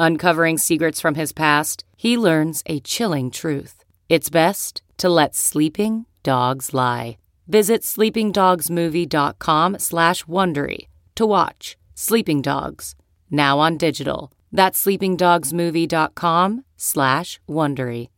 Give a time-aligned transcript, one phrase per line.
[0.00, 3.84] Uncovering secrets from his past, he learns a chilling truth.
[4.08, 7.18] It's best to let sleeping dogs lie.
[7.48, 12.94] Visit sleepingdogsmovie.com slash Wondery to watch Sleeping Dogs,
[13.28, 14.30] now on digital.
[14.52, 18.08] That's sleepingdogsmovie.com slash Wondery.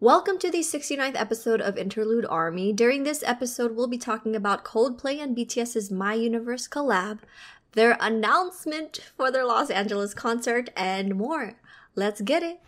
[0.00, 2.74] Welcome to the 69th episode of Interlude Army.
[2.74, 7.20] During this episode, we'll be talking about Coldplay and BTS's My Universe collab,
[7.74, 11.54] their announcement for their Los Angeles concert, and more.
[11.94, 12.60] Let's get it.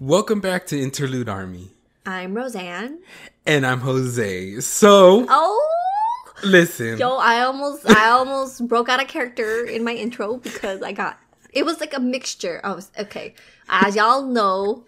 [0.00, 1.73] Welcome back to Interlude Army.
[2.06, 2.98] I'm Roseanne.
[3.46, 4.60] And I'm Jose.
[4.60, 5.70] So, Oh,
[6.42, 6.98] listen.
[6.98, 11.18] yo, I almost, I almost broke out a character in my intro because I got.
[11.52, 12.60] It was like a mixture.
[12.64, 13.34] I was okay.
[13.68, 14.84] As y'all know,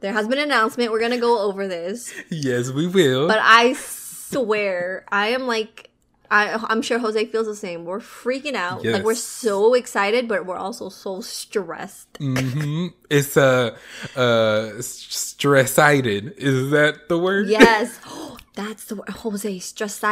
[0.00, 0.92] there has been an announcement.
[0.92, 2.12] We're gonna go over this.
[2.30, 3.26] Yes, we will.
[3.26, 5.90] But I swear, I am like,
[6.34, 7.84] I, I'm sure Jose feels the same.
[7.84, 8.84] We're freaking out.
[8.84, 12.08] Like, we're so excited, but we're also so stressed.
[12.18, 13.76] hmm It's uh,
[14.16, 16.36] uh, stressited.
[16.36, 17.46] Is that the word?
[17.46, 18.00] Yes.
[18.54, 19.10] That's the word.
[19.10, 20.02] Jose, stressed.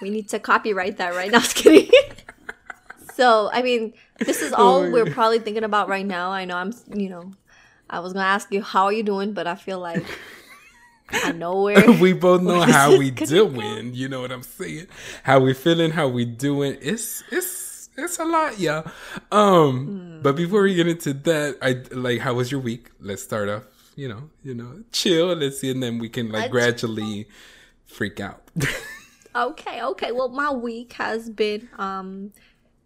[0.00, 1.38] we need to copyright that right now.
[1.44, 1.90] Just kidding.
[3.14, 6.30] so, I mean, this is all we're probably thinking about right now.
[6.30, 7.30] I know I'm, you know,
[7.90, 9.34] I was going to ask you, how are you doing?
[9.34, 10.06] But I feel like
[11.12, 11.90] I know where.
[12.00, 13.94] we both know how we doing.
[13.94, 14.86] You know what I'm saying?
[15.22, 15.90] How we feeling?
[15.90, 16.76] How we doing?
[16.80, 18.82] It's it's it's a lot, yeah.
[19.30, 20.22] Um, Hmm.
[20.22, 22.90] but before we get into that, I like how was your week?
[23.00, 23.64] Let's start off.
[23.96, 25.34] You know, you know, chill.
[25.34, 27.28] Let's see, and then we can like Let's- gradually
[27.86, 28.42] freak out.
[29.34, 30.12] Okay, okay.
[30.12, 32.32] Well, my week has been um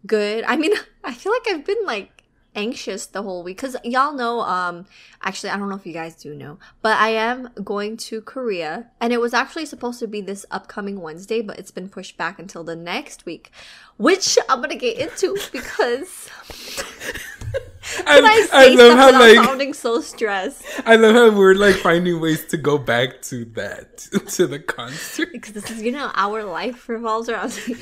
[0.07, 0.45] good.
[0.45, 0.71] I mean,
[1.05, 2.16] I feel like I've been like
[2.57, 3.59] anxious the whole week.
[3.59, 4.87] Cuz y'all know um
[5.23, 8.91] actually I don't know if you guys do know, but I am going to Korea
[9.01, 12.39] and it was actually supposed to be this upcoming Wednesday, but it's been pushed back
[12.39, 13.51] until the next week,
[13.97, 16.29] which I'm to get into because
[18.07, 20.65] I, I say I love how like sounding so stressed.
[20.85, 25.29] I love how we're like finding ways to go back to that to the concert.
[25.33, 27.59] because this is you know our life revolves around.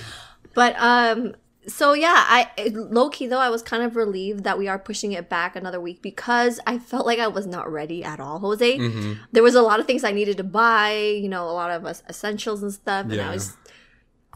[0.54, 1.34] But um
[1.66, 5.12] so yeah i low key though i was kind of relieved that we are pushing
[5.12, 8.78] it back another week because i felt like i was not ready at all jose
[8.78, 9.12] Mm-hmm.
[9.32, 11.86] there was a lot of things i needed to buy you know a lot of
[11.86, 13.30] es- essentials and stuff and Yeah.
[13.30, 13.56] i was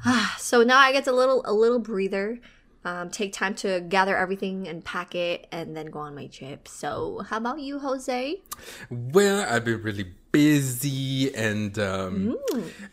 [0.07, 2.39] ah, so now i get a little a little breather
[2.85, 6.69] um, take time to gather everything and pack it and then go on my trip.
[6.69, 8.41] So how about you jose?
[8.91, 12.37] Well, I've been really busy and um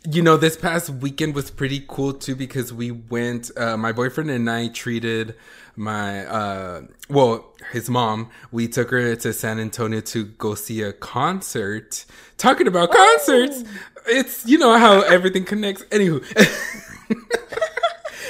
[0.09, 4.29] you know this past weekend was pretty cool too because we went uh my boyfriend
[4.29, 5.35] and I treated
[5.75, 8.29] my uh well his mom.
[8.51, 12.05] We took her to San Antonio to go see a concert.
[12.37, 13.63] Talking about concerts
[14.07, 15.83] it's you know how everything connects.
[15.85, 16.23] Anywho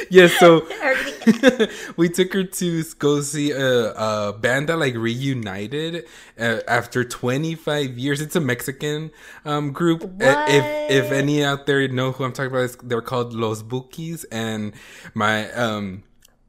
[0.10, 0.68] yeah so
[1.98, 6.06] we took her to go see a, a band that like reunited
[6.40, 8.22] uh, after 25 years.
[8.22, 9.12] It's a Mexican
[9.46, 10.04] um, group.
[10.22, 14.26] Uh, If if any out there know who I'm talking about, they're called Los Bukis.
[14.32, 14.74] And
[15.14, 16.04] my um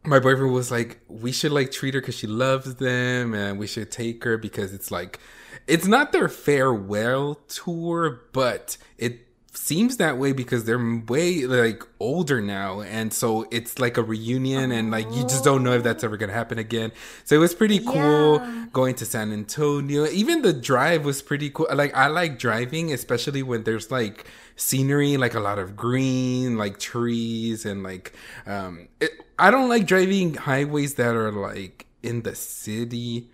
[0.04, 3.66] my boyfriend was like, we should like treat her because she loves them, and we
[3.66, 5.18] should take her because it's like
[5.66, 9.25] it's not their farewell tour, but it
[9.56, 14.70] seems that way because they're way like older now and so it's like a reunion
[14.70, 16.92] and like you just don't know if that's ever gonna happen again
[17.24, 18.66] so it was pretty cool Yeah.
[18.72, 23.42] going to san antonio even the drive was pretty cool like i like driving especially
[23.42, 24.26] when there's like
[24.56, 28.14] scenery, like a lot of green, like trees, and like
[28.46, 33.28] um, it, I don't like driving highways that are like in the city.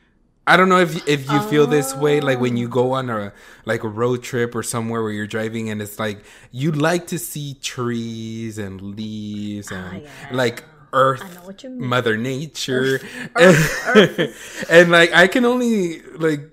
[0.46, 2.70] I don't know if if you feel this way, like when you ah.
[2.70, 3.32] go on a
[3.64, 7.18] like a road trip or somewhere where you're driving, and it's like you like to
[7.18, 10.28] see trees and leaves ah, and yeah.
[10.32, 11.88] like Earth, know what you mean.
[11.88, 13.00] Mother Nature,
[13.36, 16.50] Earth- Earth and like I can only like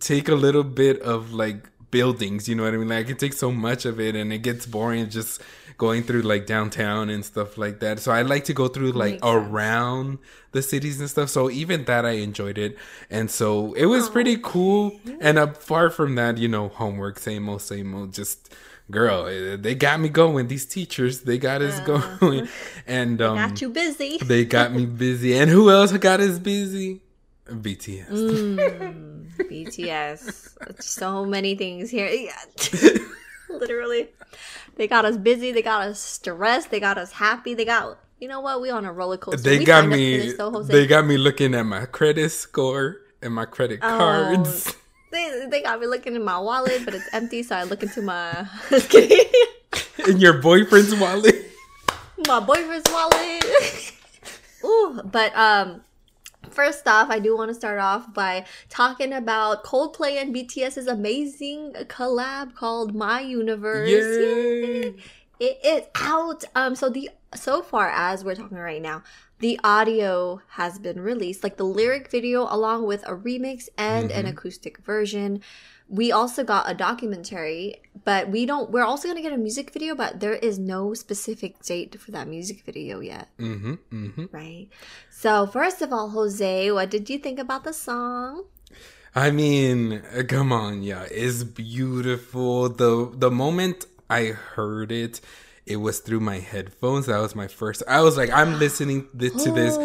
[0.00, 2.48] take a little bit of like buildings.
[2.48, 2.88] You know what I mean?
[2.88, 5.40] Like I can take so much of it, and it gets boring just
[5.78, 8.00] going through like downtown and stuff like that.
[8.00, 10.18] So I like to go through like around
[10.52, 11.30] the cities and stuff.
[11.30, 12.76] So even that I enjoyed it,
[13.08, 14.92] and so it was pretty cool.
[15.20, 18.12] And uh, far from that, you know, homework same old same old.
[18.12, 18.52] Just
[18.90, 20.48] girl, eh, they got me going.
[20.48, 22.48] These teachers, they got us going,
[22.86, 24.18] and um, Not too busy.
[24.18, 25.38] they got me busy.
[25.38, 27.00] And who else got us busy?
[27.48, 28.10] BTS.
[28.10, 29.26] Mm.
[29.38, 30.82] BTS.
[30.82, 32.10] So many things here.
[33.60, 34.08] Literally.
[34.76, 35.52] They got us busy.
[35.52, 36.70] They got us stressed.
[36.70, 37.54] They got us happy.
[37.54, 38.60] They got, you know what?
[38.60, 39.40] We on a roller coaster.
[39.42, 40.16] They We got signed up for me.
[40.18, 43.96] this, though, They got me looking at my credit score and my credit Oh.
[43.98, 44.74] cards.
[45.10, 47.42] They, they got me looking in my wallet, but it's empty.
[47.42, 48.46] So I look into my.
[50.06, 51.46] In your boyfriend's wallet.
[52.26, 53.92] my boyfriend's wallet.
[54.64, 55.80] Ooh, but um
[56.58, 61.72] first off, I do want to start off by talking about Coldplay and BTS's amazing
[61.86, 63.88] collab called My Universe.
[63.88, 64.94] Yay.
[65.38, 66.42] It is out.
[66.56, 69.04] Um so the so far as we're talking right now,
[69.38, 74.26] the audio has been released, like the lyric video along with a remix and an
[74.26, 75.40] acoustic version.
[75.88, 79.70] We also got a documentary, but we don't we're also going to get a music
[79.72, 83.74] video, but there is no specific date for that music video yet, Mm-hmm.
[83.92, 84.24] Mm-hmm.
[84.30, 84.68] right?
[85.10, 88.44] So, first of all, Jose, what did you think about the song?
[89.14, 92.68] I mean, come on, yeah, it's beautiful.
[92.68, 95.20] the The moment I heard it,
[95.66, 97.06] it was through my headphones.
[97.06, 97.82] That was my first.
[97.88, 99.76] I was like, I'm listening th- to this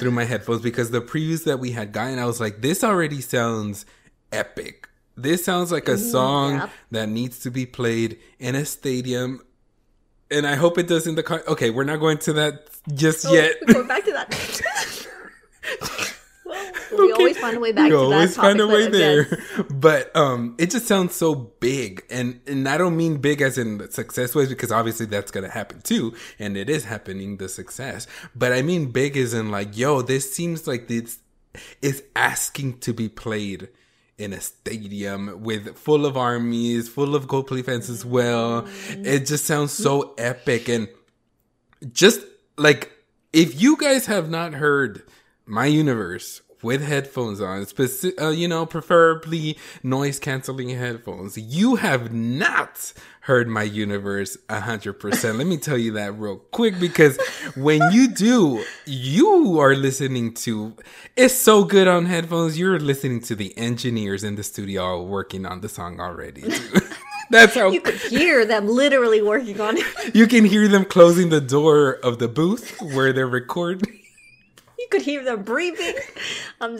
[0.00, 3.20] through my headphones because the previews that we had gotten, I was like, this already
[3.20, 3.86] sounds
[4.32, 4.88] epic.
[5.16, 6.70] This sounds like a song yep.
[6.90, 9.42] that needs to be played in a stadium.
[10.30, 11.42] And I hope it does in the car.
[11.46, 13.56] Okay, we're not going to that just yet.
[13.66, 15.08] We're going back to that.
[16.98, 17.96] we always find a way back that.
[17.96, 19.38] always find a way but there
[19.70, 23.90] but um it just sounds so big and and i don't mean big as in
[23.90, 28.52] success ways because obviously that's gonna happen too and it is happening the success but
[28.52, 31.18] i mean big as in like yo this seems like this
[31.80, 33.68] is asking to be played
[34.18, 38.66] in a stadium with full of armies full of Coldplay fans as well.
[38.90, 40.68] It just sounds so epic.
[40.68, 40.88] And
[41.92, 42.20] just
[42.56, 42.92] like
[43.32, 45.02] if you guys have not heard
[45.46, 47.64] my universe with headphones on.
[47.64, 51.36] Speci- uh, you know preferably noise canceling headphones.
[51.38, 52.92] You have not
[53.22, 57.16] heard my universe 100% let me tell you that real quick because
[57.54, 60.74] when you do you are listening to
[61.16, 62.58] it's so good on headphones.
[62.58, 66.42] You're listening to the engineers in the studio working on the song already
[67.30, 70.14] that's how You could hear them literally working on it.
[70.16, 74.01] you can hear them closing the door of the booth where they're recording.
[74.82, 75.94] You could hear them breathing.
[76.60, 76.76] Um,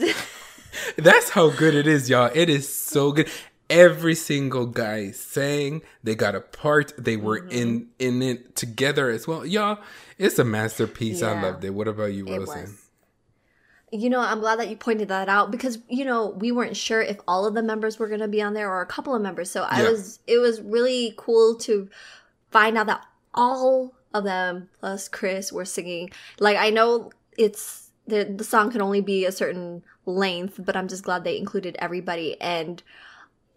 [0.96, 2.30] That's how good it is, y'all.
[2.34, 3.30] It is so good.
[3.70, 5.82] Every single guy sang.
[6.02, 6.92] They got a part.
[6.98, 7.50] They were Mm-hmm.
[7.50, 9.46] in in it together as well.
[9.46, 9.78] Y'all,
[10.18, 11.22] it's a masterpiece.
[11.22, 11.42] I Yeah.
[11.42, 11.70] loved it.
[11.70, 12.76] What about you, Wilson?
[13.94, 17.00] You know, I'm glad that you pointed that out because you know we weren't sure
[17.02, 19.22] if all of the members were going to be on there or a couple of
[19.22, 19.50] members.
[19.50, 19.90] So I Yeah.
[19.90, 21.88] was, it was really cool to
[22.50, 23.04] find out that
[23.34, 26.10] all of them plus Chris were singing.
[26.40, 30.88] Like I know it's the the song can only be a certain length, but I'm
[30.88, 32.82] just glad they included everybody and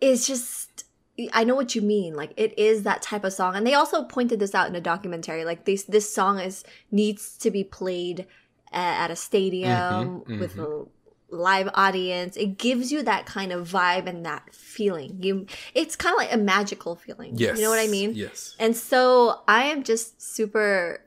[0.01, 0.85] it's just
[1.33, 2.15] I know what you mean.
[2.15, 4.81] Like it is that type of song, and they also pointed this out in a
[4.81, 5.45] documentary.
[5.45, 8.27] Like this, this song is needs to be played
[8.71, 10.85] at, at a stadium Mhm, with a
[11.29, 12.35] live audience.
[12.35, 15.17] It gives you that kind of vibe and that feeling.
[15.21, 17.31] You, it's kind of like a magical feeling.
[17.35, 17.57] Yes.
[17.57, 18.13] you know what I mean.
[18.13, 18.55] Yes.
[18.59, 21.01] And so I am just super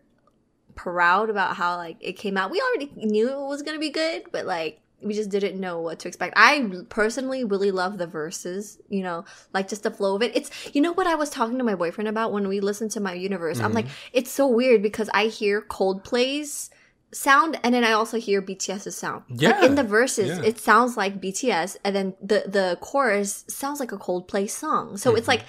[0.79, 2.51] proud about how like it came out.
[2.51, 5.99] We already knew it was gonna be good, but like we just didn't know what
[6.01, 6.35] to expect.
[6.37, 6.53] I
[6.89, 10.35] personally really love the verses, you know, like just the flow of it.
[10.37, 13.01] It's you know what I was talking to my boyfriend about when we listened to
[13.01, 13.61] my universe.
[13.61, 16.71] I'm like, it's so weird because I hear Coldplay's
[17.13, 19.23] sound and then I also hear BTS's sound.
[19.31, 19.65] Like Yeah.
[19.67, 20.45] in the verses, Yeah.
[20.45, 24.97] it sounds like BTS and then the the chorus sounds like a Coldplay song.
[24.97, 25.19] So Mm-hmm.
[25.19, 25.45] it's like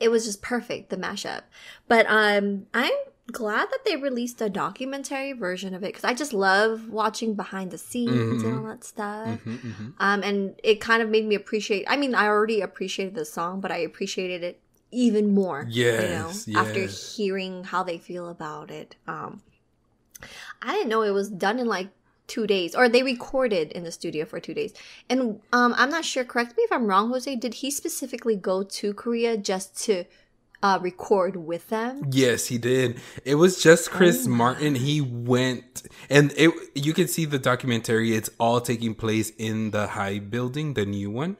[0.00, 1.42] it was just perfect the mashup.
[1.88, 2.92] But um I'm
[3.30, 7.70] glad that they released a documentary version of it because I just love watching behind
[7.70, 9.40] the scenes and all that stuff.
[9.44, 9.92] Mhm, mhm.
[9.98, 11.84] Um, and it kind of made me appreciate.
[11.88, 14.60] I mean, I already appreciated the song, but I appreciated it
[14.90, 15.66] even more.
[15.70, 18.96] Yes, you know, after hearing how they feel about it.
[19.06, 19.42] Um,
[20.60, 21.88] I didn't know it was done in like
[22.26, 24.72] two days, or they recorded in the studio for two days.
[25.08, 26.24] And um, I'm not sure.
[26.24, 27.34] Correct me if I'm wrong, Jose.
[27.36, 30.04] Did he specifically go to Korea just to
[30.62, 32.06] uh, record with them?
[32.10, 33.00] Yes, he did.
[33.24, 34.74] It was just Oh Chris Martin.
[34.76, 36.52] He went, and it.
[36.74, 38.14] You can see the documentary.
[38.14, 41.36] It's all taking place in the HYBE building, the new one.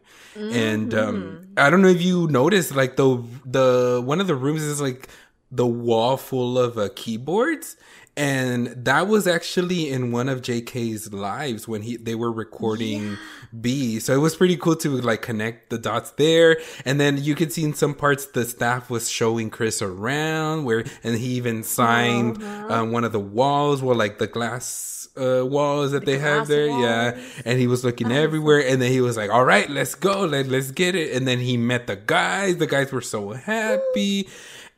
[0.50, 1.52] And um, Mm-hmm.
[1.56, 5.08] I don't know if you noticed, like the the one of the rooms is like
[5.50, 7.76] the wall full of uh, keyboards.
[8.14, 13.16] And that was actually in one of JK's lives when he they were recording
[13.58, 13.98] B.
[14.00, 16.58] So it was pretty cool to like connect the dots there.
[16.84, 20.84] And then you could see in some parts the staff was showing Chris around where
[21.02, 25.92] and he even signed um, one of the walls well like the glass uh, walls
[25.92, 26.66] that they have there.
[26.66, 27.18] Yeah.
[27.46, 30.48] And he was looking everywhere and then he was like, All right, let's go, let,
[30.48, 31.14] let's get it.
[31.16, 32.58] And then he met the guys.
[32.58, 34.28] The guys were so happy.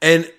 [0.00, 0.30] And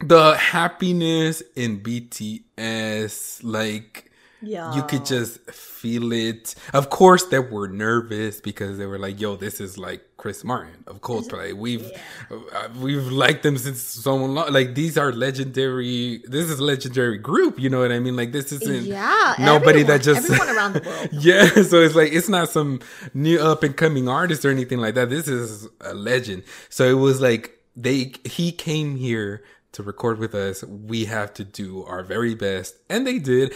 [0.00, 4.10] the happiness in BTS, like
[4.42, 4.74] Yeah.
[4.74, 6.54] you could just feel it.
[6.72, 10.82] Of course, they were nervous because they were like, "Yo, this is like Chris Martin
[10.86, 11.52] of Coldplay.
[11.64, 11.90] We've
[12.30, 14.50] uh, we've liked them since so long.
[14.52, 16.22] Like these are legendary.
[16.26, 17.58] This is a legendary group.
[17.58, 18.16] You know what I mean?
[18.16, 21.08] Like this isn't Yeah, nobody everyone- that just everyone around the world.
[21.12, 22.80] yeah, so it's like it's not some
[23.12, 25.10] new up and coming artist or anything like that.
[25.10, 26.44] This is a legend.
[26.70, 30.64] So it was like they he came here to record with us.
[30.64, 33.54] We have to do our very best, and they did.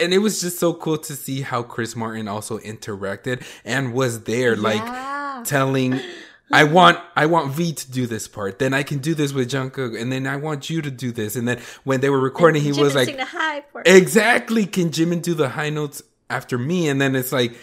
[0.00, 4.24] And it was just so cool to see how Chris Martin also interacted and was
[4.24, 4.60] there, Yeah.
[4.60, 6.00] like telling.
[6.54, 8.58] I want I want V to do this part.
[8.58, 11.34] Then I can do this with Jungkook, and then I want you to do this.
[11.34, 13.88] And then when they were recording, he Jimin was like, the high part.
[13.88, 14.66] Exactly.
[14.66, 16.88] Can Jimin do the high notes after me?
[16.90, 17.56] And then it's like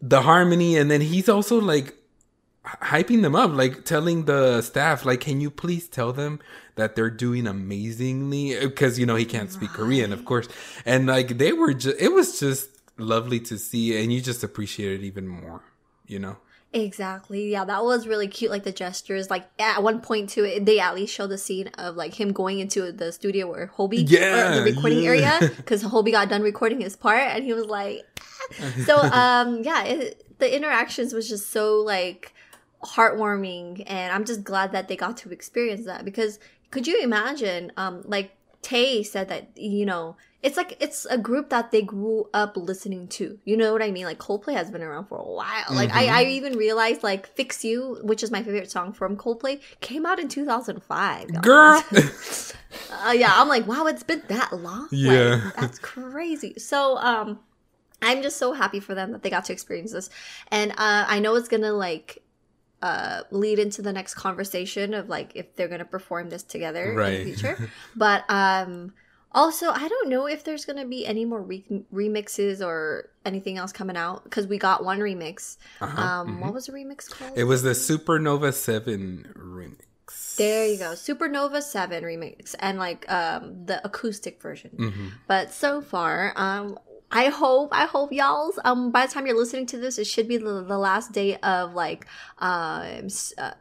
[0.00, 0.78] the harmony.
[0.78, 1.94] And then he's also like
[2.64, 6.40] hyping them up, like telling the staff, like, can you please tell them
[6.76, 8.58] that they're doing amazingly?
[8.60, 10.48] Because, you know, he can't speak Korean, of course.
[10.86, 14.00] And like they were just, it was just lovely to see.
[14.02, 15.62] And you just appreciate it even more,
[16.06, 16.36] you know?
[16.74, 17.50] Exactly.
[17.50, 18.50] Yeah, that was really cute.
[18.50, 19.28] Like the gestures.
[19.28, 22.60] Like at one point too, they at least showed the scene of like him going
[22.60, 25.08] into the studio where Hobi, Yeah, or the recording yeah.
[25.10, 28.06] area, because Hobi got done recording his part, and he was like,
[28.58, 32.32] "Ah." so um yeah, it, the interactions was just so like
[32.84, 36.38] heartwarming, and I'm just glad that they got to experience that because
[36.70, 41.50] could you imagine um like Tae said that you know it's like it's a group
[41.50, 43.38] that they grew up listening to.
[43.44, 44.04] You know what I mean?
[44.04, 45.64] Like Coldplay has been around for a while.
[45.70, 49.60] Like I, I even realized like "Fix You," which is my favorite song from Coldplay,
[49.80, 51.30] came out in 2005.
[51.30, 51.40] y'all.
[51.42, 51.82] Girl.
[53.04, 54.82] Uh, yeah, I'm like, wow, it's been that long.
[54.82, 55.50] Like, Yeah.
[55.58, 56.58] that's crazy.
[56.58, 57.40] So, um,
[58.00, 60.10] I'm just so happy for them that they got to experience this,
[60.50, 62.21] and uh, I know it's gonna like
[62.82, 67.24] uh lead into the next conversation of like if they're gonna perform this together in
[67.24, 67.70] the future.
[67.96, 68.92] but um,
[69.30, 73.72] also I don't know if there's gonna be any more re- remixes or anything else
[73.72, 75.56] coming out because we got one remix.
[75.80, 77.32] Uh-huh, Um, what was the remix called?
[77.36, 80.36] It was the Supernova 7 remix.
[80.36, 80.92] There you go.
[80.92, 84.70] Supernova 7 remix and like um the acoustic version.
[84.76, 85.06] Mm-hmm.
[85.28, 86.78] But so far, um
[87.12, 90.28] I hope I hope y'all's um by the time you're listening to this it should
[90.28, 92.06] be the, the last day of like
[92.38, 93.52] um uh,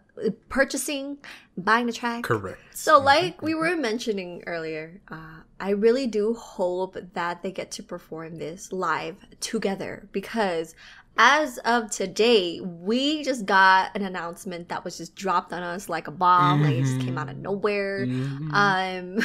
[0.50, 1.18] purchasing
[1.58, 2.24] buying the track.
[2.24, 2.60] Correct.
[2.74, 7.84] So like we were mentioning earlier, uh I really do hope that they get to
[7.84, 10.74] perform this live together because
[11.18, 16.08] as of today, we just got an announcement that was just dropped on us like
[16.08, 16.64] a bomb.
[16.64, 18.06] Like it just came out of nowhere.
[18.54, 19.20] Um,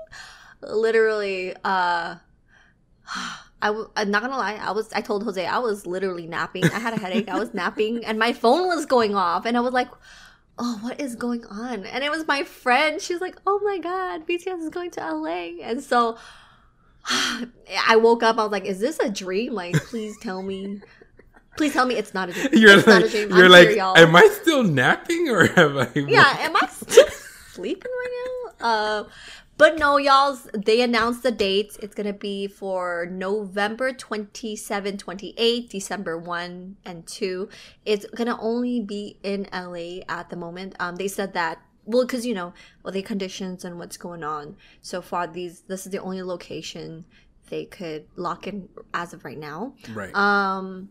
[0.62, 2.16] literally, uh,
[3.62, 4.58] I w- I'm not gonna lie.
[4.60, 4.92] I was.
[4.92, 6.72] I told Jose I was literally napping.
[6.72, 7.28] I had a headache.
[7.28, 9.88] I was napping, and my phone was going off, and I was like,
[10.58, 13.00] "Oh, what is going on?" And it was my friend.
[13.00, 16.18] She's like, "Oh my god, BTS is going to LA," and so.
[17.88, 18.38] I woke up.
[18.38, 19.54] I was like, "Is this a dream?
[19.54, 20.80] Like, please tell me,
[21.56, 22.48] please tell me it's not a dream.
[22.52, 23.30] You're it's not a like, dream.
[23.30, 25.88] you're I'm like, here, am I still napping or have I?
[25.96, 27.08] yeah, am I still
[27.52, 28.28] sleeping right
[28.60, 28.66] now?
[28.66, 29.04] Uh,
[29.58, 31.76] but no, y'all's they announced the dates.
[31.76, 37.48] It's gonna be for November 27, 28, December 1 and 2.
[37.84, 40.74] It's gonna only be in LA at the moment.
[40.80, 44.56] Um, they said that well, because you know, well, the conditions and what's going on
[44.80, 45.26] so far.
[45.26, 47.04] These this is the only location
[47.48, 49.74] they could lock in as of right now.
[49.92, 50.14] Right.
[50.14, 50.88] Um,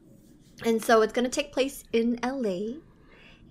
[0.66, 2.80] and so it's gonna take place in LA.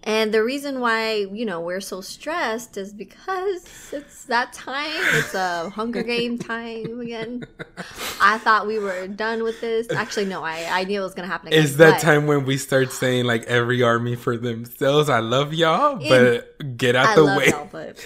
[0.03, 4.91] And the reason why, you know, we're so stressed is because it's that time.
[5.15, 7.45] It's a Hunger Game time again.
[8.21, 9.91] I thought we were done with this.
[9.91, 11.63] Actually, no, I, I knew it was going to happen again.
[11.63, 15.11] Is that but- time when we start saying like every army for themselves?
[15.11, 17.49] I love y'all, but get out I the love way.
[17.49, 17.99] y'all, but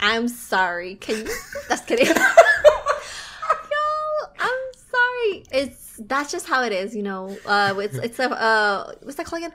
[0.00, 0.96] I'm sorry.
[0.96, 1.34] Can you?
[1.68, 2.06] That's kidding.
[2.16, 2.22] Yo,
[4.40, 5.44] I'm sorry.
[5.52, 7.36] It's that's just how it is, you know.
[7.46, 9.52] Uh, it's it's a uh, what's that called again?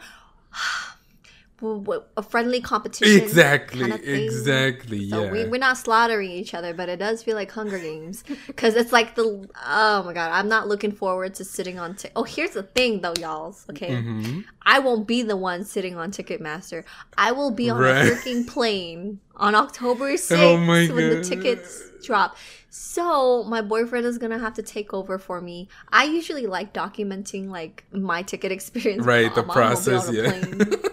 [2.17, 3.21] A friendly competition.
[3.23, 4.23] Exactly, kinda thing.
[4.25, 5.09] exactly.
[5.09, 5.31] So yeah.
[5.31, 8.91] we, we're not slaughtering each other, but it does feel like Hunger Games because it's
[8.91, 11.95] like the oh my god, I'm not looking forward to sitting on.
[11.95, 13.55] T- oh, here's the thing though, y'all.
[13.69, 14.41] Okay, Mm-hmm.
[14.63, 16.83] I won't be the one sitting on Ticketmaster.
[17.17, 18.05] I will be on Right.
[18.07, 22.35] a freaking plane on October 6th Oh when the tickets drop.
[22.69, 25.67] So my boyfriend is gonna have to take over for me.
[25.89, 29.05] I usually like documenting like my ticket experience.
[29.05, 30.89] Right, the I'm gonna be process, yeah.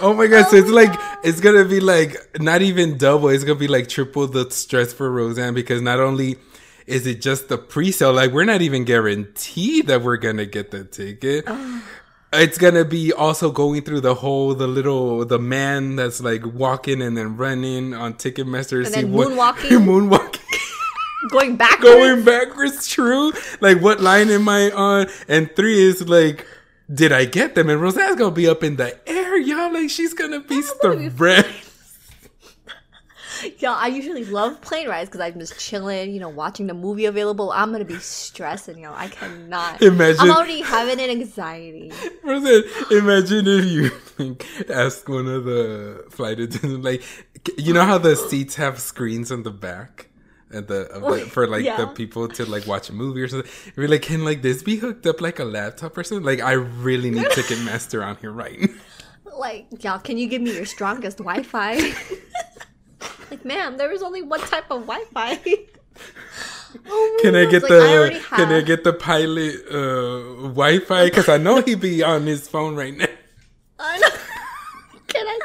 [0.00, 0.46] Oh my god!
[0.48, 1.18] so Oh it's like God.
[1.24, 3.28] it's gonna be like not even double.
[3.28, 6.36] It's gonna be like triple the stress for Roseanne because not only
[6.86, 10.84] is it just the pre-sale, like we're not even guaranteed that we're gonna get the
[10.84, 11.46] ticket.
[12.32, 17.02] It's gonna be also going through the whole the little the man that's like walking
[17.02, 18.84] and then running on Ticketmaster.
[18.84, 19.84] And then what- moonwalking.
[19.84, 20.36] moonwalking.
[21.30, 21.84] Going backwards.
[21.84, 26.46] going backwards true like what line am i on and three is like
[26.92, 30.14] did i get them and roseanne's gonna be up in the air y'all like she's
[30.14, 31.46] gonna be spread
[33.58, 37.06] Yeah, I usually love plane rides because I'm just chilling, you know, watching the movie
[37.06, 37.50] available.
[37.52, 38.92] I'm gonna be stressing, yo.
[38.92, 39.80] I cannot.
[39.80, 41.90] Imagine- I'm already having an anxiety.
[42.22, 47.02] Roseanne, imagine if you like, ask one of the flight attendants like
[47.56, 50.09] you know how the seats have screens on the back
[50.52, 53.50] at the, of the for like the people to like watch a movie or something
[53.76, 56.52] you're like can like this be hooked up like a laptop or something like i
[56.52, 58.70] really need ticketmaster on here right
[59.40, 61.76] Like, y'all, can you give me your strongest Wi-Fi?
[63.30, 65.40] like, ma'am, there is only one type of Wi-Fi.
[66.88, 71.04] Oh Can I get like, the already Can I get the pilot uh, Wi-Fi?
[71.06, 73.06] Because I know he'd be on his phone right now.
[73.80, 74.08] I know.
[75.08, 75.38] Can I?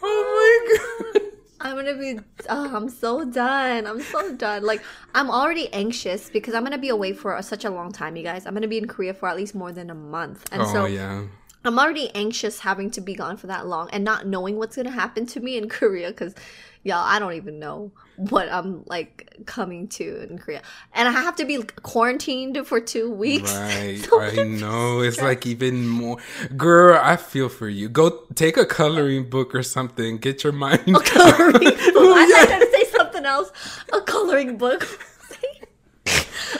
[0.00, 1.22] Oh my god!
[1.60, 2.20] I'm gonna be.
[2.48, 3.86] Oh, I'm so done.
[3.86, 4.64] I'm so done.
[4.64, 4.82] Like
[5.14, 8.46] I'm already anxious because I'm gonna be away for such a long time, you guys.
[8.46, 10.84] I'm gonna be in Korea for at least more than a month, and Oh so
[10.86, 11.24] yeah.
[11.64, 14.90] I'm already anxious having to be gone for that long and not knowing what's gonna
[14.90, 16.34] happen to me in Korea because,
[16.82, 20.62] y'all, I don't even know what I'm like coming to in Korea,
[20.92, 23.54] and I have to be quarantined for two weeks.
[23.54, 23.98] Right.
[24.08, 25.00] So I know.
[25.00, 26.18] It's like even more.
[26.56, 27.88] Girl, I feel for you.
[27.88, 30.18] Go take a coloring book or something.
[30.18, 30.84] Get your mind.
[31.04, 31.76] coloring book.
[31.94, 33.52] Oh, I thought gonna say something else.
[33.92, 34.86] A coloring book.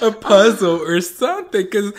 [0.02, 1.92] a puzzle or something because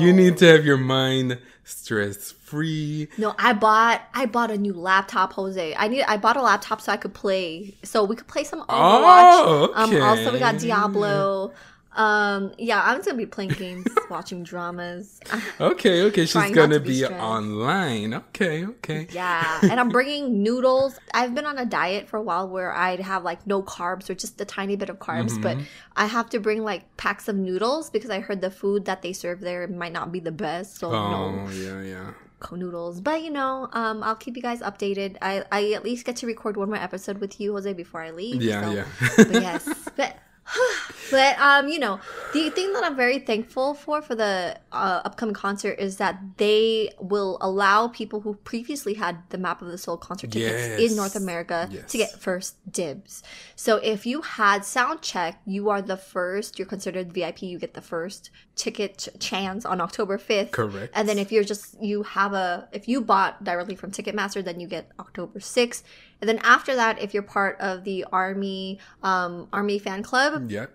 [0.00, 0.36] you need oh.
[0.36, 3.08] to have your mind stress free.
[3.18, 5.74] No, I bought I bought a new laptop, Jose.
[5.76, 8.60] I need I bought a laptop so I could play so we could play some
[8.60, 8.68] Overwatch.
[8.70, 10.66] Oh, Um also we got okay.
[10.66, 11.52] Diablo.
[11.96, 15.20] Um yeah, I'm gonna be playing games, watching dramas.
[15.60, 16.26] Okay, okay.
[16.26, 18.14] She's gonna to be be online.
[18.14, 19.06] Okay, okay.
[19.12, 20.98] Yeah, and I'm bringing noodles.
[21.12, 24.14] I've been on a diet for a while where I'd have like no carbs or
[24.14, 25.64] just a tiny bit of carbs, but Mm-hmm.
[25.96, 29.12] I have to bring like packs of noodles because I heard the food that they
[29.12, 30.78] serve there might not be the best.
[30.78, 32.10] So no Oh yeah, yeah.
[32.40, 33.00] co noodles.
[33.00, 35.16] But you know, um, I'll keep you guys updated.
[35.22, 38.10] I, I at least get to record one more episode with you, Jose, before I
[38.10, 38.42] leave.
[38.42, 38.84] Yeah, so- yeah.
[39.16, 40.16] But yes, but
[41.10, 42.00] but um, you know,
[42.32, 46.90] the thing that I'm very thankful for for the uh, upcoming concert is that they
[47.00, 50.90] will allow people who previously had the Map of the Soul concert tickets Yes.
[50.90, 51.90] in North America Yes.
[51.92, 53.22] to get first dibs.
[53.56, 56.58] So if you had sound check, you are the first.
[56.58, 57.42] You're considered VIP.
[57.42, 60.50] You get the first ticket ch- chance on October 5th.
[60.52, 60.92] Correct.
[60.94, 64.60] And then if you're just you have a if you bought directly from Ticketmaster, then
[64.60, 65.82] you get October 6th.
[66.24, 70.66] And then after that, if you're part of the Army um Army fan club, Yeah.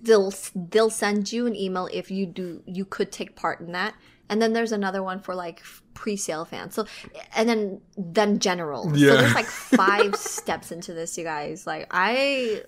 [0.00, 3.94] they'll they'll send you an email if you do you could take part in that.
[4.30, 5.62] And then there's another one for like
[5.92, 6.74] pre-sale fans.
[6.74, 6.86] So
[7.36, 8.90] and then then general.
[8.96, 9.10] Yeah.
[9.10, 9.46] So there's like
[9.84, 11.66] five steps into this, you guys.
[11.66, 12.62] Like I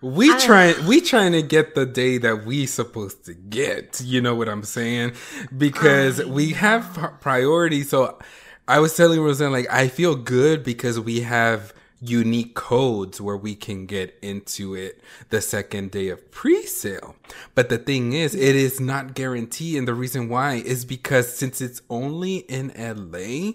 [0.00, 4.00] We trying we trying to get the day that we supposed to get.
[4.02, 5.12] You know what I'm saying?
[5.56, 7.82] Because we have priority.
[7.84, 8.18] So
[8.68, 13.54] I was telling Roseanne like I feel good because we have unique codes where we
[13.54, 17.14] can get into it the second day of pre-sale.
[17.54, 21.60] But the thing is, it is not guaranteed and the reason why is because since
[21.60, 23.52] it's only in LA,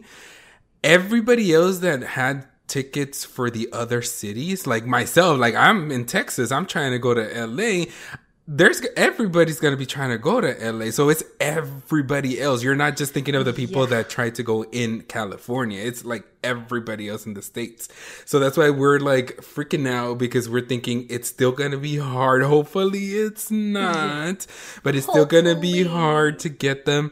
[0.83, 6.51] everybody else that had tickets for the other cities, like myself, like I'm in Texas,
[6.51, 7.85] I'm trying to go to LA.
[8.49, 12.63] There's everybody's gonna be trying to go to LA, so it's everybody else.
[12.63, 13.97] You're not just thinking of the people Yeah.
[13.97, 15.81] that tried to go in California.
[15.83, 17.89] It's like everybody else in the states.
[18.23, 22.41] So that's why we're like freaking out because we're thinking it's still gonna be hard.
[22.43, 24.47] Hopefully, it's not,
[24.81, 27.11] but it's still gonna be hard to get them.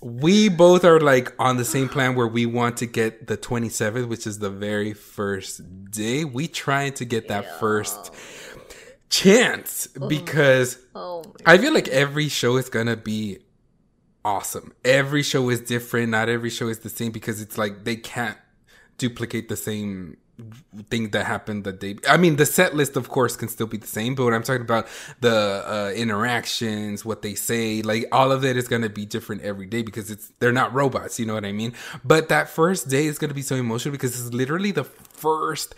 [0.00, 4.08] We both are like on the same plan where we want to get the 27th,
[4.08, 5.60] which is the very first
[5.92, 6.24] day.
[6.24, 8.10] We trying to get that first
[9.12, 13.38] chance because Oh, my- I feel like every show is gonna be
[14.24, 14.72] awesome.
[14.84, 16.08] Every show is different.
[16.10, 18.38] Not every show is the same because it's like they can't
[18.96, 20.16] duplicate the same
[20.88, 21.96] thing that happened the day.
[22.08, 24.42] I mean, the set list, of course, can still be the same, but what I'm
[24.42, 24.86] talking about,
[25.20, 29.66] the uh, interactions, what they say, like all of it is gonna be different every
[29.66, 31.20] day because it's they're not robots.
[31.20, 31.74] You know what I mean?
[32.02, 35.74] But that first day is gonna be so emotional because it's literally the first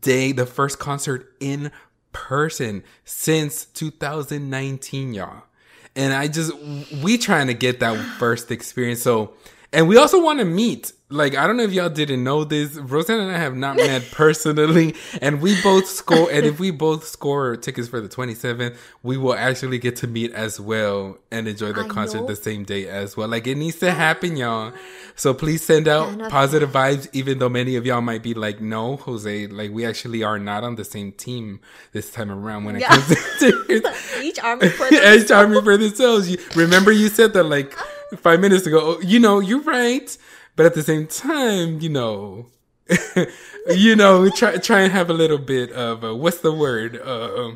[0.00, 1.70] day, the first concert in
[2.14, 5.42] person since 2019, y'all.
[5.94, 6.52] And I just
[7.02, 9.02] we trying to get that first experience.
[9.02, 9.34] So
[9.72, 10.92] and we also want to meet.
[11.14, 12.74] Like I don't know if y'all didn't know this.
[12.76, 16.30] Roseanne and I have not met personally, and we both score.
[16.30, 20.32] And if we both score tickets for the 27th, we will actually get to meet
[20.32, 22.26] as well and enjoy the I concert know.
[22.26, 23.28] the same day as well.
[23.28, 24.72] Like it needs to happen, y'all.
[25.16, 28.60] So please send out of positive vibes, even though many of y'all might be like,
[28.60, 31.60] "No, Jose, like we actually are not on the same team
[31.92, 32.88] this time around when it Yeah.
[32.88, 36.28] comes to each army for Each army for themselves.
[36.28, 37.72] You, remember, you said that like
[38.16, 38.96] five minutes ago.
[38.96, 40.16] Oh, You know, you're right,
[40.56, 42.46] but at the same time, you know,
[43.68, 47.00] you know, try try and have a little bit of uh, what's the word?
[47.02, 47.52] Uh,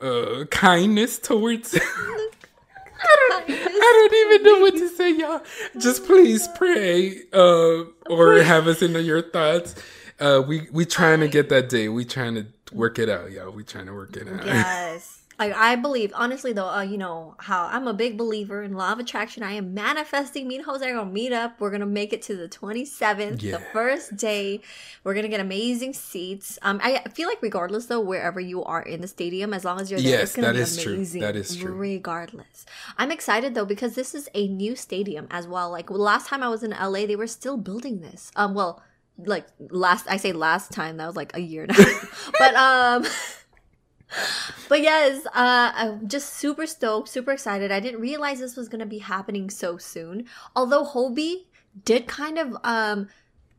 [0.00, 1.74] uh, kindness towards.
[1.74, 1.80] I
[3.46, 5.42] don't, I don't even know what to say, y'all.
[5.78, 9.74] Just please pray, uh, or have us into your thoughts.
[10.20, 11.88] Uh, we we trying to get that day.
[11.88, 13.50] We trying to work it out, y'all.
[13.50, 14.44] We trying to work it out.
[14.46, 15.22] Yes.
[15.38, 18.92] Like I believe, honestly though, uh, you know how I'm a big believer in law
[18.92, 19.42] of attraction.
[19.42, 20.48] I am manifesting.
[20.48, 21.60] Me and Jose are gonna meet up.
[21.60, 23.58] We're gonna make it to the 27th, Yeah.
[23.58, 24.60] the first day.
[25.04, 26.58] We're gonna get amazing seats.
[26.62, 29.90] Um, I feel like regardless though, wherever you are in the stadium, as long as
[29.90, 30.94] you're there, Yes, it's gonna that be is true.
[30.94, 31.20] amazing.
[31.20, 31.74] That is true.
[31.74, 32.64] Regardless,
[32.96, 35.70] I'm excited though because this is a new stadium as well.
[35.70, 38.32] Like last time I was in LA, they were still building this.
[38.36, 38.82] Um, well,
[39.18, 41.74] like last I say last time that was like a year now,
[42.38, 43.04] but um.
[44.68, 47.70] But yes, uh, I'm just super stoked, super excited.
[47.70, 50.26] I didn't realize this was gonna be happening so soon.
[50.54, 51.44] Although Hobi
[51.84, 53.08] did kind of um,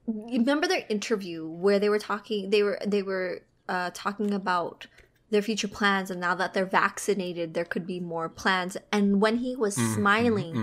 [0.08, 4.88] remember their interview where they were talking, they were they were uh, talking about
[5.30, 8.78] their future plans, and now that they're vaccinated, there could be more plans.
[8.92, 10.60] And when he was Mm-hmm, smiling,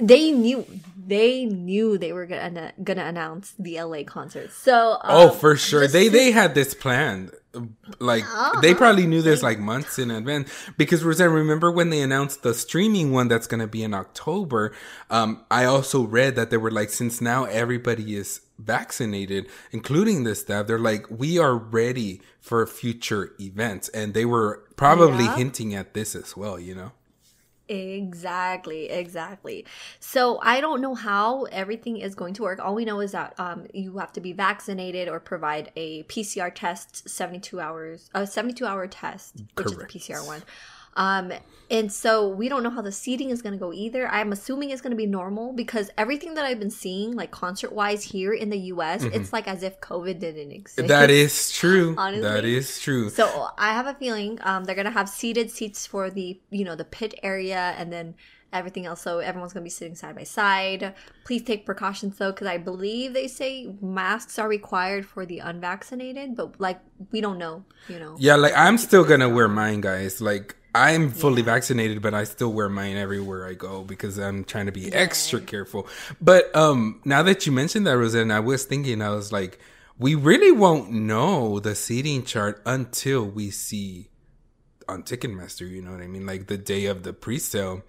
[0.00, 0.66] they knew
[1.06, 4.52] they knew they were gonna gonna announce the LA concert.
[4.52, 5.82] So Oh, um, for sure.
[5.82, 7.30] just They they had this planned.
[7.98, 8.24] Like
[8.60, 12.52] they probably knew this like months in advance because Roseanne, remember when they announced the
[12.54, 14.72] streaming one that's to be in October?
[15.10, 20.34] Um, I also read that they were like, since now everybody is vaccinated, including the
[20.34, 25.36] staff, they're like, we are ready for future events, and they were probably Yeah.
[25.36, 26.60] hinting at this as well.
[26.60, 26.92] You know.
[27.68, 29.66] Exactly, exactly.
[30.00, 32.60] So I don't know how everything is going to work.
[32.60, 36.50] All we know is that um, you have to be vaccinated or provide a PCR
[36.54, 40.42] test, seventy two hours, a seventy two hour test, which is the PCR one.
[40.96, 41.32] Um,
[41.70, 44.08] and so we don't know how the seating is going to go either.
[44.08, 47.72] I'm assuming it's going to be normal because everything that I've been seeing, like concert
[47.72, 50.78] wise here in the U.S., it's like as if COVID didn't exist.
[50.78, 50.88] Mm-hmm.
[50.88, 51.94] That is true.
[51.98, 52.22] Honestly.
[52.22, 53.10] That is true.
[53.10, 56.74] So I have a feeling um, they're gonna have seated seats for the you know
[56.74, 58.14] the pit area and then
[58.52, 59.02] everything else.
[59.02, 60.94] So everyone's gonna be sitting side by side.
[61.24, 66.34] Please take precautions though, because I believe they say masks are required for the unvaccinated,
[66.36, 67.64] but like we don't know.
[67.88, 68.16] You know.
[68.18, 70.20] Yeah, like I'm still gonna wear mine, guys.
[70.20, 74.66] Like I'm fully vaccinated, but I still wear mine everywhere I go because I'm trying
[74.66, 75.88] to be extra careful.
[76.20, 79.58] But um now that you mentioned that, Roseanne, I was thinking, I was like,
[79.98, 84.08] we really won't know the seating chart until we see
[84.88, 86.26] on Ticketmaster, you know what I mean?
[86.26, 87.82] Like the day of the pre-sale.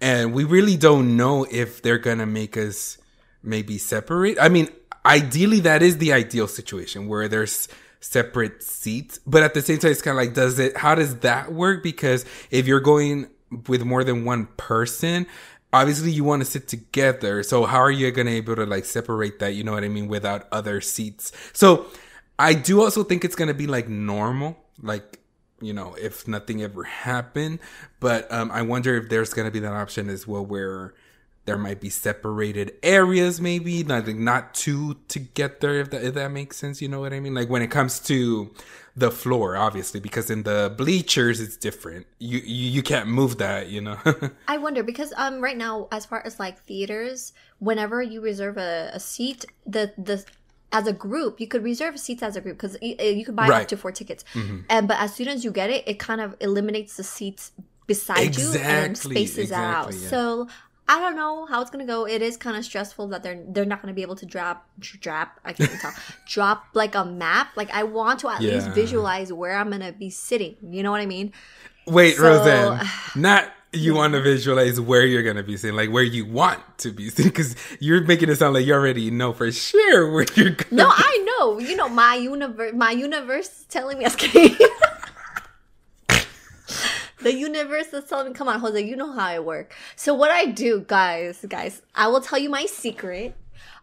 [0.00, 2.98] And we really don't know if they're gonna make us
[3.42, 4.38] maybe separate.
[4.40, 4.68] I mean,
[5.04, 7.68] ideally that is the ideal situation where there's
[8.04, 11.20] separate seats, but at the same time it's kind of like does it how does
[11.20, 13.28] that work because if you're going
[13.66, 15.26] with more than one person,
[15.72, 17.42] obviously you want to sit together.
[17.42, 19.88] So how are you going to able to like separate that, you know what I
[19.88, 21.32] mean, without other seats?
[21.52, 21.86] So
[22.38, 25.20] I do also think it's going to be like normal, like
[25.60, 27.58] you know, if nothing ever happened.
[28.00, 30.94] But um, I wonder if there's going to be that option as well where
[31.46, 35.80] there might be separated areas, maybe not like not two together.
[35.80, 37.34] If that if that makes sense, you know what I mean.
[37.34, 38.50] Like when it comes to
[38.96, 42.06] the floor, obviously, because in the bleachers it's different.
[42.18, 43.98] You you, you can't move that, you know.
[44.48, 48.90] I wonder because um right now as far as like theaters, whenever you reserve a,
[48.94, 50.24] a seat, the the
[50.72, 53.48] as a group, you could reserve seats as a group because you, you could buy
[53.48, 54.24] up to four tickets.
[54.68, 57.52] And but as soon as you get it, it kind of eliminates the seats
[57.86, 59.92] beside you and spaces it out.
[59.92, 60.08] yeah.
[60.08, 60.48] So
[60.86, 62.06] I don't know how it's gonna go.
[62.06, 65.40] It is kind of stressful that they're they're not gonna be able to drop drop.
[65.44, 65.94] I can't even talk.
[66.28, 67.48] drop like a map.
[67.56, 70.56] Like I want to at least visualize where I'm gonna be sitting.
[70.62, 71.32] You know what I mean?
[71.86, 76.02] Wait, So- Roseanne, not you want to visualize where you're gonna be sitting, like where
[76.02, 79.50] you want to be sitting, because you're making it sound like you already know for
[79.50, 80.66] sure where you're gonna.
[80.70, 81.58] No, I know.
[81.58, 84.04] You know, my universe, my universe is telling me.
[87.24, 89.74] The universe is telling me, come on, Jose, you know how I work.
[89.96, 93.34] So what I do, guys, guys, I will tell you my secret.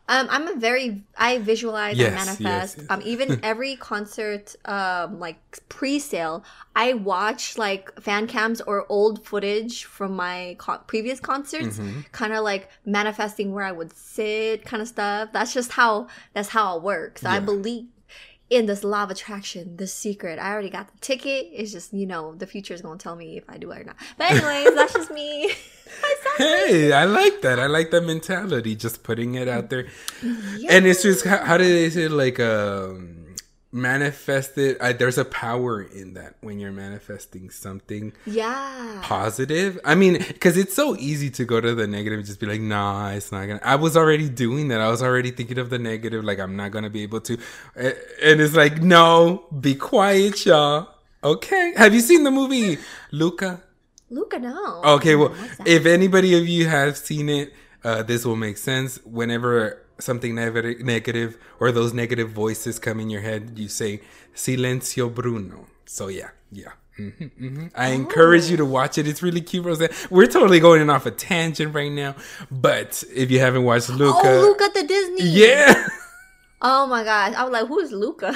[0.09, 2.77] Um, I'm a very I visualize Yes, and manifest.
[2.79, 2.85] yes.
[2.89, 6.43] Um, even every concert, um, like pre-sale,
[6.75, 12.01] I watch like fan cams or old footage from my co- previous concerts, Mm-hmm.
[12.11, 15.29] kind of like manifesting where I would sit, kind of stuff.
[15.31, 17.23] That's just how that's how it works.
[17.25, 17.39] I Yeah.
[17.51, 17.85] believe
[18.51, 20.37] in this law of attraction, the secret.
[20.37, 21.47] I already got the ticket.
[21.53, 23.83] It's just you know the future is gonna tell me if I do it or
[23.85, 23.95] not.
[24.17, 25.51] But anyways, that's just me.
[26.37, 27.59] Hey, I like that.
[27.59, 28.77] I like that mentality.
[28.77, 29.87] Just putting it out there,
[30.21, 33.20] and it's just how, how do they say like um,
[33.71, 34.79] manifest it?
[34.99, 38.99] There's a power in that when you're manifesting something yeah.
[39.03, 39.79] positive.
[39.85, 42.61] I mean, because it's so easy to go to the negative and just be like,
[42.61, 43.61] nah, it's not gonna.
[43.63, 44.81] I was already doing that.
[44.81, 47.37] I was already thinking of the negative, like I'm not gonna be able to.
[47.75, 50.89] And it's like, no, be quiet, y'all.
[51.23, 51.73] Okay.
[51.77, 52.77] Have you seen the movie
[53.11, 53.61] Luca?
[54.09, 54.81] Luca, no.
[54.83, 55.33] Okay, well,
[55.65, 57.53] if anybody of you have seen it,
[57.83, 58.99] uh, this will make sense.
[59.05, 64.01] Whenever something negative or those negative voices come in your head, you say
[64.35, 66.73] "Silencio Bruno." So yeah, yeah.
[66.97, 69.07] hmm hmm I encourage you to watch it.
[69.07, 69.89] It's really cute, Roseanne.
[70.09, 72.15] We're totally going off a tangent right now,
[72.51, 75.23] but if you haven't watched Luca, oh, Luca the Disney.
[75.29, 75.87] yeah.
[76.63, 78.35] Oh my gosh, I was like, who is Luca?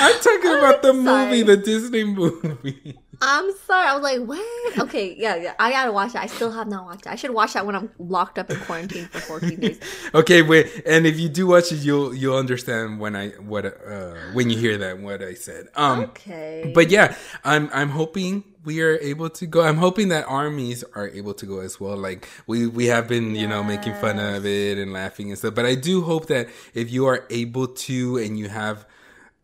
[0.00, 1.26] I'm talking about the sorry.
[1.26, 2.98] movie, the Disney movie.
[3.22, 3.88] I'm sorry.
[3.88, 4.78] I was like, what?
[4.78, 5.54] Okay, yeah, yeah.
[5.58, 6.16] I gotta watch it.
[6.20, 7.08] I still have not watched it.
[7.08, 9.80] I should watch that when I'm locked up in quarantine for 14 days.
[10.14, 14.14] okay, wait, and if you do watch it, you'll you'll understand when I what uh
[14.34, 15.68] when you hear that what I said.
[15.74, 16.72] Um, Okay.
[16.74, 19.62] but yeah, I'm I'm hoping we are able to go.
[19.62, 21.96] I'm hoping that armies are able to go as well.
[21.96, 25.54] Like we we have been, you know, making fun of it and laughing and stuff.
[25.54, 28.84] But I do hope that if you are able to and you have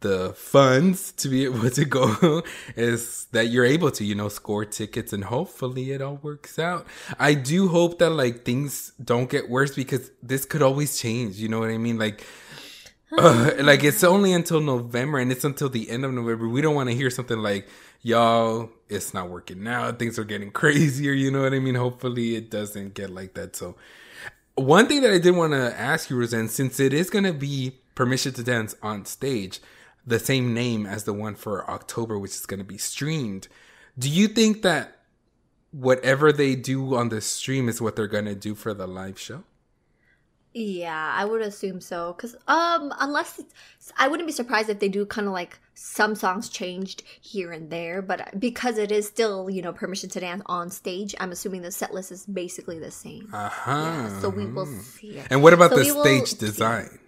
[0.02, 2.42] the funds to be able to go
[2.76, 6.86] is that you're able to you know score tickets and hopefully it all works out.
[7.18, 11.48] I do hope that like things don't get worse because this could always change you
[11.48, 11.98] know what i mean?
[11.98, 12.26] Like
[13.16, 16.48] uh, like it's only until november and it's until the end of november.
[16.48, 17.68] We don't want to hear something like
[18.02, 19.90] y'all it's not working now.
[19.92, 21.12] Things are getting crazier.
[21.12, 21.76] You know what i mean?
[21.76, 23.56] Hopefully it doesn't get like that.
[23.56, 23.76] So
[24.54, 27.32] one thing that I did want to ask you, Roseanne, since it is going to
[27.32, 29.60] be Permission to Dance on stage,
[30.06, 33.48] the same name as the one for October, which is going to be streamed,
[33.98, 34.98] do you think that
[35.70, 39.18] whatever they do on the stream is what they're going to do for the live
[39.18, 39.44] show?
[40.54, 42.12] Yeah, I would assume so.
[42.12, 43.54] Cause um, unless it's,
[43.96, 47.70] I wouldn't be surprised if they do kind of like some songs changed here and
[47.70, 51.62] there, but because it is still you know permission to dance on stage, I'm assuming
[51.62, 53.30] the set list is basically the same.
[53.32, 53.70] Uh huh.
[53.70, 55.12] Yeah, so we will see.
[55.12, 55.28] It.
[55.30, 56.36] And what about So the stage see.
[56.36, 56.98] design?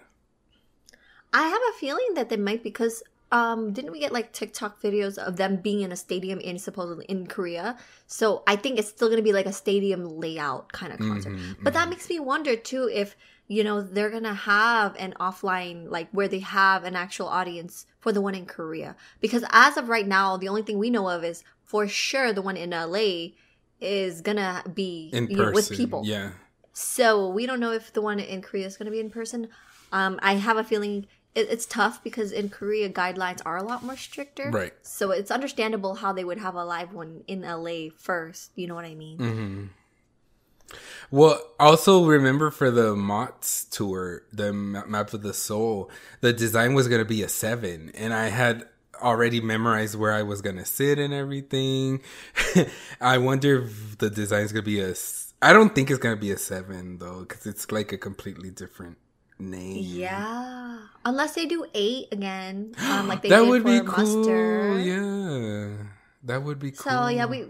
[1.34, 5.18] I have a feeling that they might because um didn't we get like TikTok videos
[5.18, 7.76] of them being in a stadium in supposedly in Korea?
[8.06, 11.32] So I think it's still gonna be like a stadium layout kind of concert.
[11.32, 13.16] Mhm, But that makes me wonder too if
[13.48, 18.12] you know they're gonna have an offline like where they have an actual audience for
[18.12, 21.24] the one in Korea because as of right now the only thing we know of
[21.24, 23.32] is for sure the one in LA
[23.80, 26.02] is gonna be In know, with people.
[26.06, 26.30] Yeah.
[26.72, 29.48] So we don't know if the one in Korea is going to be in person.
[29.92, 33.82] Um, I have a feeling it, it's tough because in Korea guidelines are a lot
[33.82, 34.50] more stricter.
[34.50, 34.72] Right.
[34.82, 38.52] So it's understandable how they would have a live one in LA first.
[38.54, 39.18] You know what I mean?
[39.18, 39.64] hmm
[41.10, 46.88] Well, also remember for the MOTS tour, the map of the soul, the design was
[46.88, 48.68] gonna be a seven, and I had
[49.02, 52.00] already memorized where I was gonna sit and everything.
[53.00, 54.94] I wonder if the design's gonna be a.
[55.42, 58.98] I don't think it's gonna be a seven though, because it's like a completely different
[59.38, 59.78] name.
[59.78, 60.78] Yeah.
[61.04, 64.04] Unless they do eight again, um, like they that did would for be cool.
[64.04, 64.84] Mustard.
[64.84, 65.86] Yeah,
[66.24, 66.92] that would be cool.
[66.92, 67.46] So yeah, we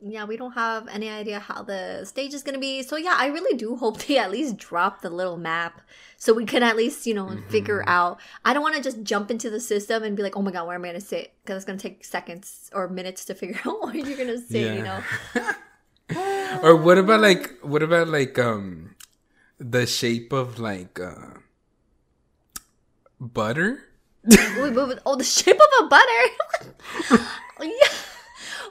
[0.00, 2.82] yeah, we don't have any idea how the stage is gonna be.
[2.82, 5.80] So yeah, I really do hope they at least drop the little map
[6.16, 7.48] so we can at least you know mm-hmm.
[7.48, 8.20] figure out.
[8.44, 10.66] I don't want to just jump into the system and be like, oh my god,
[10.66, 11.32] where am I gonna sit?
[11.42, 14.62] Because it's gonna take seconds or minutes to figure out where you're gonna sit.
[14.62, 14.74] Yeah.
[14.74, 15.52] You know.
[16.62, 18.94] or what about like what about like um
[19.58, 21.38] the shape of like uh
[23.20, 23.84] butter?
[25.06, 27.24] oh, the shape of a butter.
[27.60, 27.88] yeah.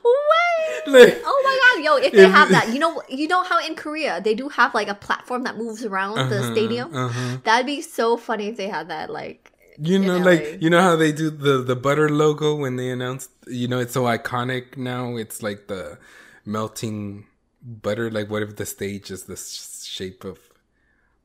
[0.03, 0.87] Wait.
[0.87, 2.07] Like, oh my god, yo!
[2.07, 4.73] If they if, have that, you know, you know how in Korea they do have
[4.73, 6.95] like a platform that moves around uh-huh, the stadium.
[6.95, 7.37] Uh-huh.
[7.43, 9.09] That'd be so funny if they had that.
[9.09, 12.89] Like, you know, like you know how they do the the butter logo when they
[12.89, 13.31] announced.
[13.47, 15.17] You know, it's so iconic now.
[15.17, 15.97] It's like the
[16.45, 17.25] melting
[17.61, 18.09] butter.
[18.09, 20.39] Like, what if the stage is the shape of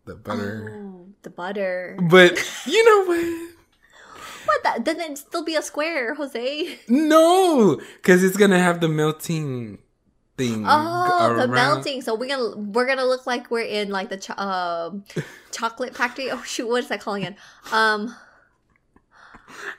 [0.05, 0.73] the butter?
[0.75, 1.99] Oh, the butter.
[2.11, 3.49] But you know what?
[4.45, 4.85] What that?
[4.85, 6.77] Then it'd still be a square, Jose.
[6.88, 9.79] No, because it's gonna have the melting
[10.37, 10.65] thing.
[10.67, 11.38] Oh, around.
[11.38, 12.03] the melting.
[12.03, 14.91] So we're gonna we're gonna look like we're in like the cho- uh,
[15.53, 16.29] chocolate factory.
[16.31, 17.37] Oh shoot, what is that calling it?
[17.73, 18.15] Um.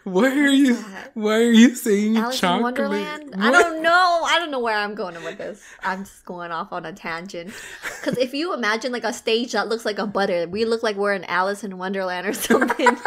[0.04, 0.76] Why are you?
[1.14, 2.78] Why are you saying Alice chocolate?
[2.78, 3.36] In Wonderland?
[3.38, 4.22] I don't know.
[4.26, 5.62] I don't know where I'm going with this.
[5.82, 7.54] I'm just going off on a tangent.
[8.00, 10.96] Because if you imagine like a stage that looks like a butter, we look like
[10.96, 12.98] we're in Alice in Wonderland or something.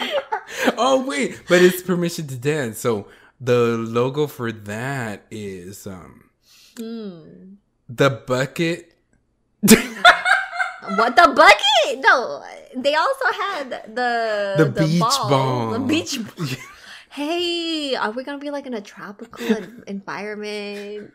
[0.76, 2.78] oh wait, but it's permission to dance.
[2.78, 3.06] So
[3.40, 6.30] the logo for that is um
[6.76, 7.54] hmm.
[7.88, 8.94] the bucket.
[10.96, 12.00] what the bucket?
[12.00, 12.42] No,
[12.76, 15.70] they also had the the, the beach ball.
[15.70, 16.18] The beach.
[17.10, 19.46] hey, are we gonna be like in a tropical
[19.86, 21.12] environment?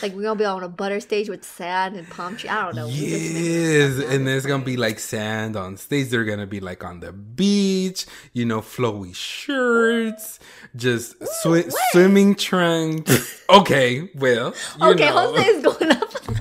[0.00, 2.48] Like we're gonna be on a butter stage with sand and palm tree.
[2.48, 2.86] I don't know.
[2.88, 6.08] Yes, and there's gonna be like sand on stage.
[6.08, 10.38] They're gonna be like on the beach, you know, flowy shirts,
[10.76, 13.42] just sw- swimming trunks.
[13.50, 15.32] okay, well, okay, know.
[15.32, 16.14] Jose is going up.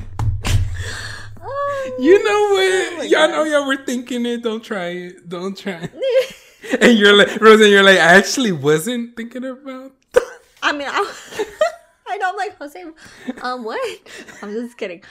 [1.99, 2.99] you know what?
[2.99, 4.43] Oh y'all know y'all were thinking it.
[4.43, 5.27] Don't try it.
[5.27, 6.35] Don't try it.
[6.81, 9.93] and you're like, Rosen, you're like, I actually wasn't thinking about.
[10.61, 11.13] I mean, I,
[12.07, 12.83] I know, I'm like, Jose,
[13.41, 13.99] um, what?
[14.41, 15.03] I'm just kidding.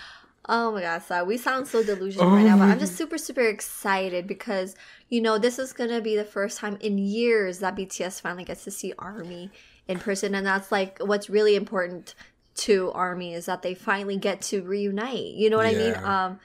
[0.49, 2.35] Oh my god, so we sound so delusional oh.
[2.35, 2.97] right now, but I'm just oh.
[2.97, 4.77] super, super excited because,
[5.09, 8.63] you know, this is gonna be the first time in years that BTS finally gets
[8.65, 9.51] to see ARMY
[9.89, 10.35] in person.
[10.37, 12.15] And that's like what's really important
[12.57, 15.35] to ARMY is that they finally get to reunite.
[15.35, 15.79] You know what yeah.
[15.79, 16.05] I mean?
[16.05, 16.41] Um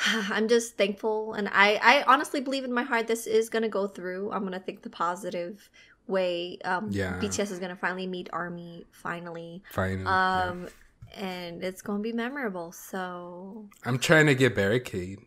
[0.06, 3.86] I'm just thankful and I, I honestly believe in my heart this is gonna go
[3.86, 4.30] through.
[4.32, 5.68] I'm gonna think the positive
[6.06, 6.58] way.
[6.64, 7.18] Um yeah.
[7.20, 9.62] BTS is gonna finally meet Army finally.
[9.72, 10.06] Finally.
[10.06, 10.68] Um
[11.16, 11.24] yeah.
[11.24, 15.18] and it's gonna be memorable, so I'm trying to get barricade.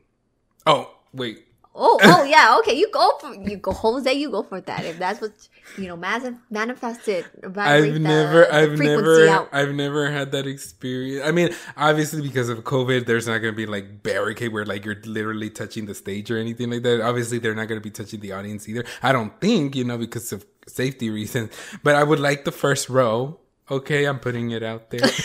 [0.66, 1.46] Oh, wait.
[1.74, 2.78] Oh, oh yeah, okay.
[2.78, 4.12] You go for you go Jose.
[4.12, 5.32] You go for that if that's what
[5.78, 5.96] you know.
[5.96, 7.26] Massive manifested.
[7.56, 9.50] I've never, I've never, out.
[9.54, 11.26] I've never had that experience.
[11.26, 14.84] I mean, obviously because of COVID, there's not going to be like barricade where like
[14.84, 17.02] you're literally touching the stage or anything like that.
[17.02, 18.84] Obviously, they're not going to be touching the audience either.
[19.02, 21.52] I don't think you know because of safety reasons.
[21.84, 23.40] But I would like the first row.
[23.70, 25.10] Okay, I'm putting it out there.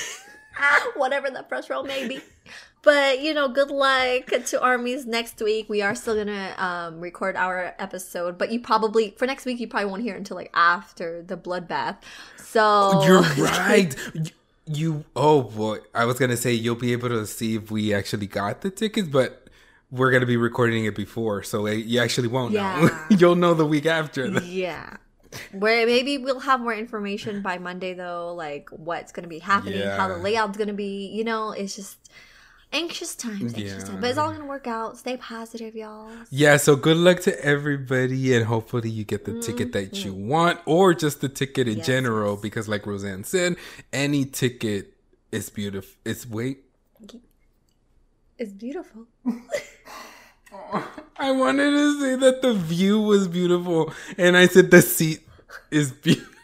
[0.94, 2.20] Whatever the first row may be.
[2.86, 5.68] But you know, good luck to armies next week.
[5.68, 9.66] We are still gonna um, record our episode, but you probably for next week you
[9.66, 11.96] probably won't hear it until like after the bloodbath.
[12.36, 13.92] So oh, you're right.
[14.14, 14.30] you,
[14.66, 18.28] you oh boy, I was gonna say you'll be able to see if we actually
[18.28, 19.48] got the tickets, but
[19.90, 22.82] we're gonna be recording it before, so you actually won't yeah.
[22.82, 22.98] know.
[23.16, 24.28] You'll know the week after.
[24.28, 24.98] Yeah.
[25.50, 29.96] Where maybe we'll have more information by Monday though, like what's gonna be happening, yeah.
[29.96, 31.08] how the layout's gonna be.
[31.08, 31.98] You know, it's just
[32.76, 33.78] anxious times, anxious yeah.
[33.78, 34.00] times.
[34.00, 34.98] But it's all gonna work out.
[34.98, 36.10] Stay positive, y'all.
[36.30, 39.40] Yeah, so good luck to everybody and hopefully you get the mm-hmm.
[39.40, 42.42] ticket that you want or just the ticket in yes, general, yes.
[42.42, 43.56] because like Roseanne said,
[43.92, 44.94] any ticket
[45.32, 45.94] is beautiful.
[46.04, 46.62] It's wait.
[48.38, 49.06] It's beautiful.
[51.18, 55.20] I wanted to say that the view was beautiful, and I said the seat
[55.70, 56.34] is beautiful.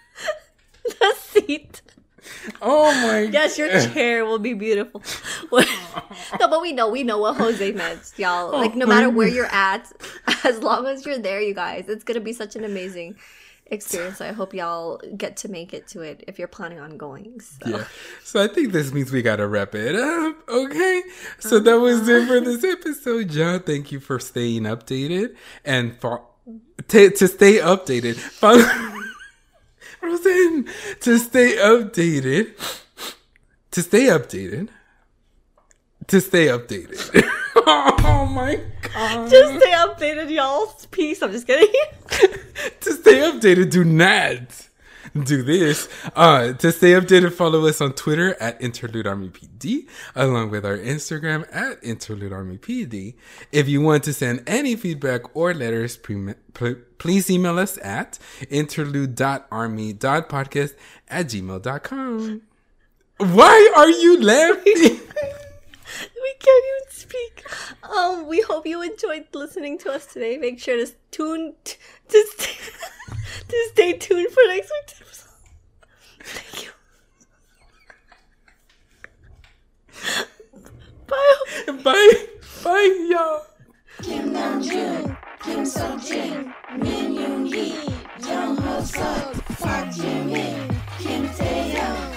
[0.84, 1.82] the seat.
[2.60, 3.20] Oh my!
[3.20, 5.02] Yes, your chair will be beautiful.
[5.52, 8.54] no, but we know we know what Jose meant, y'all.
[8.54, 9.92] Oh like no matter where you're at,
[10.44, 13.16] as long as you're there, you guys, it's gonna be such an amazing
[13.66, 14.20] experience.
[14.20, 17.40] I hope y'all get to make it to it if you're planning on going.
[17.40, 17.68] So.
[17.68, 17.84] Yeah.
[18.24, 20.48] So I think this means we gotta wrap it up.
[20.48, 21.02] Okay.
[21.38, 22.12] So that was uh-huh.
[22.12, 23.60] it for this episode, John.
[23.60, 26.22] Thank you for staying updated and for
[26.88, 28.16] t- to stay updated.
[28.16, 28.64] Follow
[30.02, 30.66] Roseanne,
[31.00, 32.52] to stay updated,
[33.70, 34.68] to stay updated,
[36.08, 37.24] to stay updated.
[37.56, 39.30] oh my god.
[39.30, 40.66] Just stay updated, y'all.
[40.90, 41.22] Peace.
[41.22, 41.72] I'm just kidding.
[42.80, 44.68] to stay updated, do not,
[45.24, 45.88] do this.
[46.16, 50.78] Uh, to stay updated, follow us on Twitter at Interlude Army PD, along with our
[50.78, 53.14] Instagram at Interlude Army PD.
[53.50, 58.18] If you want to send any feedback or letters, pre- pl- please email us at
[58.50, 60.74] interlude.army.podcast
[61.08, 62.42] at gmail.com.
[63.18, 65.00] Why are you laughing?
[66.42, 67.44] we can't even speak.
[67.88, 70.36] Um, we hope you enjoyed listening to us today.
[70.38, 71.76] Make sure to tune t-
[72.08, 72.56] to stay,
[73.48, 75.28] to stay tuned for next week's episode.
[76.24, 76.70] Thank you.
[81.06, 81.72] Bye.
[81.82, 82.26] Bye.
[82.64, 83.46] Bye, y'all.
[84.02, 87.72] Kim Namjoon, Kim Seokjin, Min Yoongi,
[88.26, 92.12] Jung Hoseok, Park Jimin, Kim Taehyung,